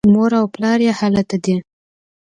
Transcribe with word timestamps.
مور 0.13 0.31
او 0.39 0.45
پلار 0.53 0.79
یې 0.87 0.91
هلته 0.99 1.37
دي. 1.43 1.55